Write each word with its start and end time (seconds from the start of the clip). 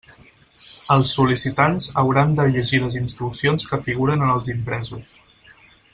Els 0.93 1.11
sol·licitants 1.17 1.87
hauran 2.03 2.33
de 2.41 2.47
llegir 2.55 2.81
les 2.85 2.97
instruccions 3.03 3.69
que 3.73 3.83
figuren 3.87 4.29
en 4.29 4.37
els 4.39 4.53
impresos. 4.59 5.17